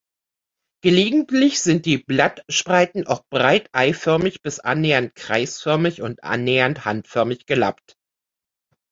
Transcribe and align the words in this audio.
Gelegentlich 0.83 1.61
sind 1.61 1.85
die 1.85 1.99
Blattspreiten 1.99 3.05
auch 3.05 3.21
breit-eiförmig 3.29 4.41
bis 4.41 4.59
annähernd 4.59 5.13
kreisförmig 5.13 6.01
und 6.01 6.23
annähernd 6.23 6.85
handförmig 6.85 7.45
gelappt. 7.45 7.93